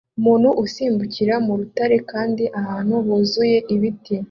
[0.19, 4.15] Umuntu usimbukira mu rutare kandi ahantu huzuye ibiti